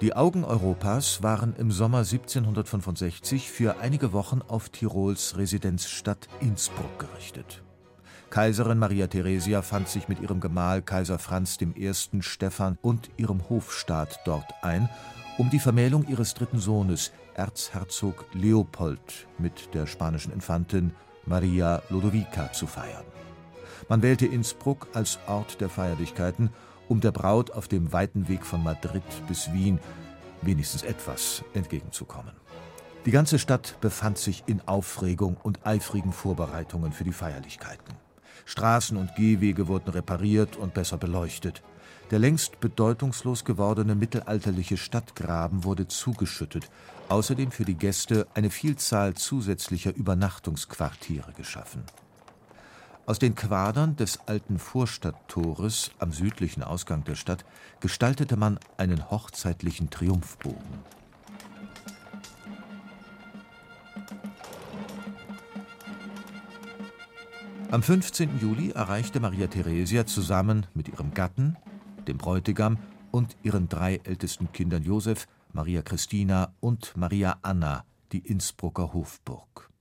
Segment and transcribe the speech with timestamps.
[0.00, 7.62] Die Augen Europas waren im Sommer 1765 für einige Wochen auf Tirols Residenzstadt Innsbruck gerichtet.
[8.28, 11.92] Kaiserin Maria Theresia fand sich mit ihrem Gemahl Kaiser Franz I.
[12.20, 14.88] Stephan und ihrem Hofstaat dort ein,
[15.38, 20.92] um die Vermählung ihres dritten Sohnes, Erzherzog Leopold, mit der spanischen Infantin
[21.24, 23.04] Maria Lodovica zu feiern.
[23.88, 26.50] Man wählte Innsbruck als Ort der Feierlichkeiten
[26.88, 29.78] um der Braut auf dem weiten Weg von Madrid bis Wien
[30.42, 32.32] wenigstens etwas entgegenzukommen.
[33.06, 37.94] Die ganze Stadt befand sich in Aufregung und eifrigen Vorbereitungen für die Feierlichkeiten.
[38.46, 41.62] Straßen und Gehwege wurden repariert und besser beleuchtet.
[42.10, 46.70] Der längst bedeutungslos gewordene mittelalterliche Stadtgraben wurde zugeschüttet,
[47.08, 51.84] außerdem für die Gäste eine Vielzahl zusätzlicher Übernachtungsquartiere geschaffen.
[53.06, 57.44] Aus den Quadern des alten Vorstadttores am südlichen Ausgang der Stadt
[57.80, 60.78] gestaltete man einen hochzeitlichen Triumphbogen.
[67.70, 68.38] Am 15.
[68.38, 71.56] Juli erreichte Maria Theresia zusammen mit ihrem Gatten,
[72.08, 72.78] dem Bräutigam
[73.10, 79.73] und ihren drei ältesten Kindern Josef, Maria Christina und Maria Anna die Innsbrucker Hofburg.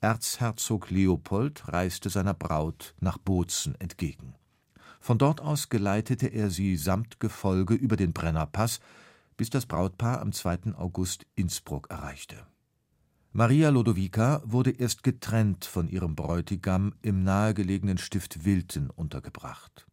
[0.00, 4.34] Erzherzog Leopold reiste seiner Braut nach Bozen entgegen.
[5.00, 8.80] Von dort aus geleitete er sie samt Gefolge über den Brennerpass,
[9.36, 10.74] bis das Brautpaar am 2.
[10.76, 12.46] August Innsbruck erreichte.
[13.32, 19.86] Maria Lodovica wurde erst getrennt von ihrem Bräutigam im nahegelegenen Stift Wilten untergebracht.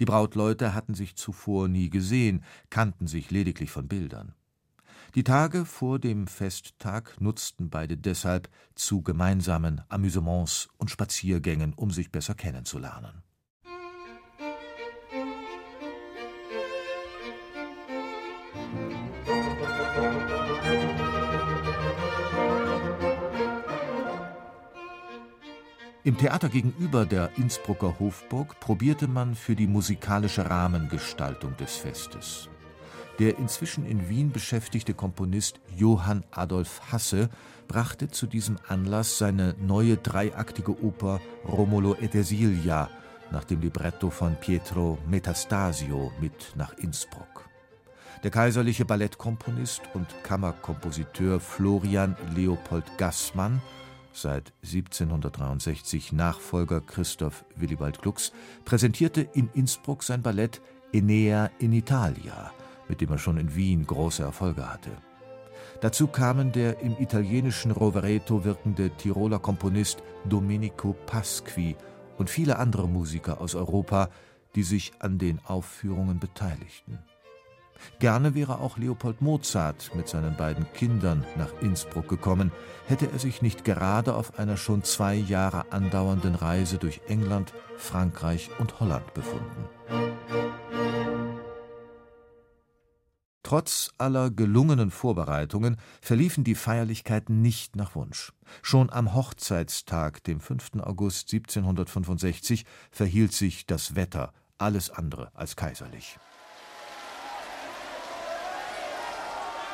[0.00, 4.34] Die Brautleute hatten sich zuvor nie gesehen, kannten sich lediglich von Bildern.
[5.14, 12.12] Die Tage vor dem Festtag nutzten beide deshalb zu gemeinsamen Amüsements und Spaziergängen, um sich
[12.12, 13.22] besser kennenzulernen.
[26.04, 32.48] Im Theater gegenüber der Innsbrucker Hofburg probierte man für die musikalische Rahmengestaltung des Festes.
[33.18, 37.28] Der inzwischen in Wien beschäftigte Komponist Johann Adolf Hasse
[37.66, 42.88] brachte zu diesem Anlass seine neue dreiaktige Oper Romolo et Ersilia
[43.32, 47.48] nach dem Libretto von Pietro Metastasio mit nach Innsbruck.
[48.22, 53.60] Der kaiserliche Ballettkomponist und Kammerkompositeur Florian Leopold Gassmann,
[54.12, 58.32] seit 1763 Nachfolger Christoph Willibald Glucks,
[58.64, 60.60] präsentierte in Innsbruck sein Ballett
[60.92, 62.52] Enea in Italia
[62.88, 64.90] mit dem er schon in Wien große Erfolge hatte.
[65.80, 71.76] Dazu kamen der im italienischen Rovereto wirkende Tiroler Komponist Domenico Pasqui
[72.16, 74.08] und viele andere Musiker aus Europa,
[74.54, 76.98] die sich an den Aufführungen beteiligten.
[78.00, 82.50] Gerne wäre auch Leopold Mozart mit seinen beiden Kindern nach Innsbruck gekommen,
[82.88, 88.50] hätte er sich nicht gerade auf einer schon zwei Jahre andauernden Reise durch England, Frankreich
[88.58, 89.68] und Holland befunden.
[93.48, 98.34] Trotz aller gelungenen Vorbereitungen verliefen die Feierlichkeiten nicht nach Wunsch.
[98.60, 100.82] Schon am Hochzeitstag, dem 5.
[100.82, 106.18] August 1765, verhielt sich das Wetter alles andere als kaiserlich.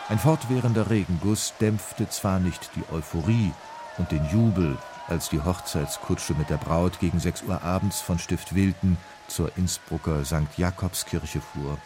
[0.09, 3.51] Ein fortwährender Regenguss dämpfte zwar nicht die Euphorie
[3.99, 8.55] und den Jubel, als die Hochzeitskutsche mit der Braut gegen sechs Uhr abends von Stift
[8.55, 10.57] Wilden zur Innsbrucker St.
[10.59, 11.77] Jakobskirche fuhr.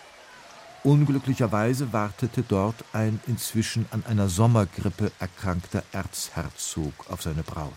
[0.84, 7.72] Unglücklicherweise wartete dort ein inzwischen an einer Sommergrippe erkrankter Erzherzog auf seine Braut.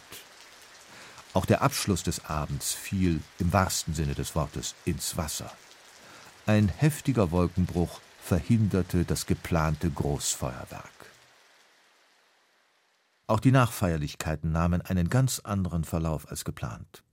[1.34, 5.52] Auch der Abschluss des Abends fiel im wahrsten Sinne des Wortes ins Wasser.
[6.46, 10.92] Ein heftiger Wolkenbruch verhinderte das geplante Großfeuerwerk.
[13.28, 17.04] Auch die Nachfeierlichkeiten nahmen einen ganz anderen Verlauf als geplant.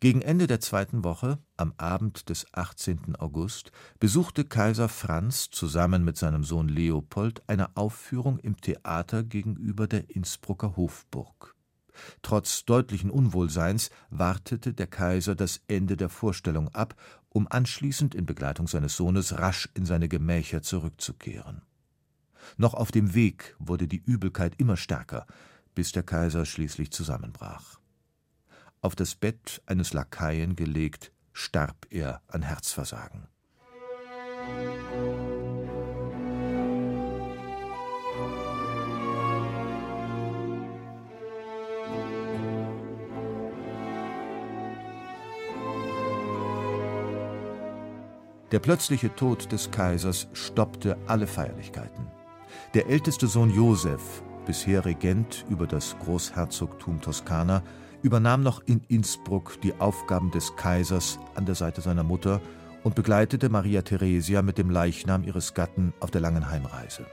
[0.00, 3.16] Gegen Ende der zweiten Woche, am Abend des 18.
[3.16, 10.10] August, besuchte Kaiser Franz zusammen mit seinem Sohn Leopold eine Aufführung im Theater gegenüber der
[10.10, 11.54] Innsbrucker Hofburg.
[12.22, 16.94] Trotz deutlichen Unwohlseins wartete der Kaiser das Ende der Vorstellung ab,
[17.30, 21.62] um anschließend in Begleitung seines Sohnes rasch in seine Gemächer zurückzukehren.
[22.56, 25.26] Noch auf dem Weg wurde die Übelkeit immer stärker,
[25.74, 27.80] bis der Kaiser schließlich zusammenbrach.
[28.86, 33.26] Auf das Bett eines Lakaien gelegt, starb er an Herzversagen.
[48.52, 52.06] Der plötzliche Tod des Kaisers stoppte alle Feierlichkeiten.
[52.74, 57.64] Der älteste Sohn Josef, bisher Regent über das Großherzogtum Toskana,
[58.02, 62.40] übernahm noch in Innsbruck die Aufgaben des Kaisers an der Seite seiner Mutter
[62.84, 67.06] und begleitete Maria Theresia mit dem Leichnam ihres Gatten auf der langen Heimreise.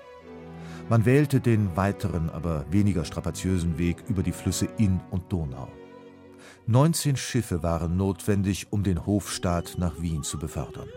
[0.90, 5.70] Man wählte den weiteren, aber weniger strapaziösen Weg über die Flüsse Inn und Donau.
[6.68, 10.88] 19 Schiffe waren notwendig, um den Hofstaat nach Wien zu befördern.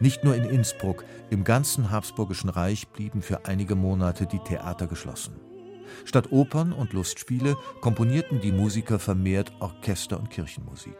[0.00, 5.34] Nicht nur in Innsbruck, im ganzen Habsburgischen Reich blieben für einige Monate die Theater geschlossen.
[6.04, 10.96] Statt Opern und Lustspiele komponierten die Musiker vermehrt Orchester- und Kirchenmusik.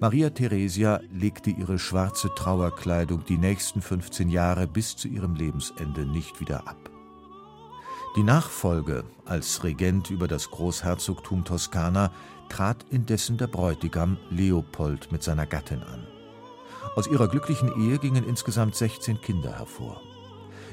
[0.00, 6.40] Maria Theresia legte ihre schwarze Trauerkleidung die nächsten 15 Jahre bis zu ihrem Lebensende nicht
[6.40, 6.90] wieder ab.
[8.16, 12.10] Die Nachfolge als Regent über das Großherzogtum Toskana
[12.48, 16.06] trat indessen der Bräutigam Leopold mit seiner Gattin an.
[16.96, 20.00] Aus ihrer glücklichen Ehe gingen insgesamt 16 Kinder hervor.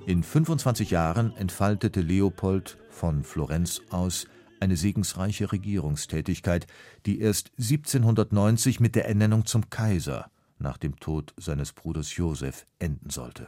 [0.07, 4.27] In 25 Jahren entfaltete Leopold von Florenz aus
[4.59, 6.67] eine segensreiche Regierungstätigkeit,
[7.07, 10.29] die erst 1790 mit der Ernennung zum Kaiser
[10.59, 13.47] nach dem Tod seines Bruders Josef enden sollte.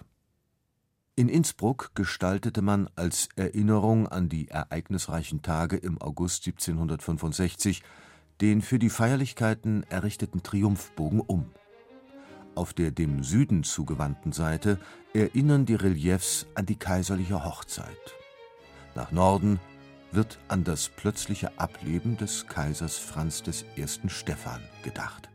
[1.15, 7.83] In Innsbruck gestaltete man als Erinnerung an die ereignisreichen Tage im August 1765
[8.41, 11.51] den für die Feierlichkeiten errichteten Triumphbogen um.
[12.57, 14.79] Auf der dem Süden zugewandten Seite
[15.13, 18.15] erinnern die Reliefs an die kaiserliche Hochzeit.
[18.95, 19.59] Nach Norden
[20.11, 23.43] wird an das plötzliche Ableben des Kaisers Franz
[23.77, 23.85] I.
[24.09, 25.29] Stephan gedacht